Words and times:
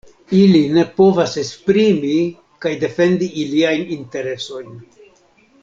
Ili 0.35 0.61
ne 0.77 0.85
povas 1.01 1.35
esprimi 1.41 2.13
kaj 2.65 2.73
defendi 2.85 3.29
iliajn 3.45 3.85
interesojn. 3.99 4.77